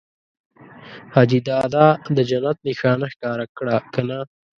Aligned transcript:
حاجي 1.13 1.39
دادا 1.49 1.87
د 2.15 2.17
جنت 2.29 2.57
نښانه 2.65 3.07
ښکاره 3.13 3.45
کړه 3.57 3.77
که 3.93 4.01
نه؟ 4.09 4.19